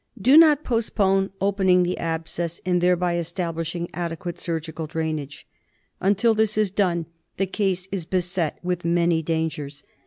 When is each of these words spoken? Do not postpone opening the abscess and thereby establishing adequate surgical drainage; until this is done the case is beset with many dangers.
Do 0.19 0.35
not 0.35 0.63
postpone 0.63 1.29
opening 1.39 1.83
the 1.83 1.99
abscess 1.99 2.59
and 2.65 2.81
thereby 2.81 3.17
establishing 3.19 3.87
adequate 3.93 4.39
surgical 4.39 4.87
drainage; 4.87 5.45
until 5.99 6.33
this 6.33 6.57
is 6.57 6.71
done 6.71 7.05
the 7.37 7.45
case 7.45 7.87
is 7.91 8.05
beset 8.05 8.57
with 8.63 8.83
many 8.83 9.21
dangers. 9.21 9.83